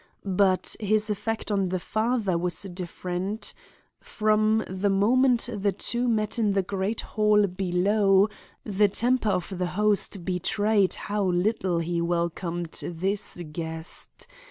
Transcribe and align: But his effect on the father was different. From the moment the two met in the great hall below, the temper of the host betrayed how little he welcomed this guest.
But 0.25 0.75
his 0.79 1.11
effect 1.11 1.51
on 1.51 1.69
the 1.69 1.77
father 1.77 2.35
was 2.35 2.63
different. 2.63 3.53
From 3.99 4.63
the 4.67 4.89
moment 4.89 5.47
the 5.53 5.71
two 5.71 6.07
met 6.07 6.39
in 6.39 6.53
the 6.53 6.63
great 6.63 7.01
hall 7.01 7.45
below, 7.45 8.27
the 8.63 8.87
temper 8.87 9.29
of 9.29 9.59
the 9.59 9.67
host 9.77 10.25
betrayed 10.25 10.95
how 10.95 11.25
little 11.25 11.77
he 11.77 12.01
welcomed 12.01 12.79
this 12.81 13.39
guest. 13.51 14.25